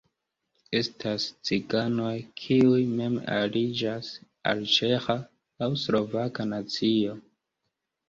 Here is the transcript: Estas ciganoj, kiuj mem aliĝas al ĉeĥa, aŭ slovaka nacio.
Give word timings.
Estas 0.77 1.27
ciganoj, 1.49 2.15
kiuj 2.41 2.81
mem 2.95 3.21
aliĝas 3.37 4.11
al 4.55 4.67
ĉeĥa, 4.75 5.21
aŭ 5.69 5.73
slovaka 5.87 6.51
nacio. 6.53 7.19